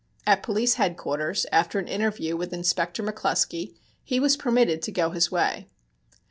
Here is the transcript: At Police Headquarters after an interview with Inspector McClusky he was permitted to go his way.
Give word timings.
At 0.25 0.41
Police 0.41 0.77
Headquarters 0.81 1.45
after 1.51 1.77
an 1.77 1.87
interview 1.87 2.35
with 2.35 2.53
Inspector 2.53 3.03
McClusky 3.03 3.75
he 4.03 4.19
was 4.19 4.35
permitted 4.35 4.81
to 4.81 4.91
go 4.91 5.11
his 5.11 5.29
way. 5.29 5.67